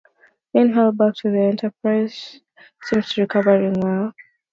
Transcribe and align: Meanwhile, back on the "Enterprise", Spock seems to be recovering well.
Meanwhile, 0.51 0.93
back 0.93 1.13
on 1.25 1.33
the 1.33 1.41
"Enterprise", 1.41 2.41
Spock 2.59 2.85
seems 2.85 3.09
to 3.09 3.15
be 3.17 3.21
recovering 3.21 3.79
well. 3.81 4.15